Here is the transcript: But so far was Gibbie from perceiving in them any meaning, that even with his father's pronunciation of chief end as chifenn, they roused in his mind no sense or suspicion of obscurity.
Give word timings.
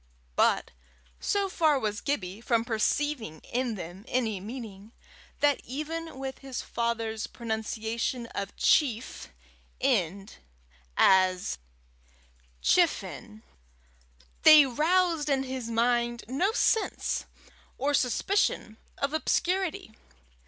But 0.35 0.71
so 1.19 1.47
far 1.47 1.77
was 1.77 2.01
Gibbie 2.01 2.41
from 2.41 2.65
perceiving 2.65 3.39
in 3.41 3.75
them 3.75 4.03
any 4.07 4.39
meaning, 4.39 4.93
that 5.41 5.61
even 5.63 6.17
with 6.17 6.39
his 6.39 6.63
father's 6.63 7.27
pronunciation 7.27 8.25
of 8.33 8.55
chief 8.55 9.27
end 9.79 10.37
as 10.97 11.59
chifenn, 12.63 13.43
they 14.41 14.65
roused 14.65 15.29
in 15.29 15.43
his 15.43 15.69
mind 15.69 16.23
no 16.27 16.51
sense 16.51 17.25
or 17.77 17.93
suspicion 17.93 18.77
of 18.97 19.13
obscurity. 19.13 19.93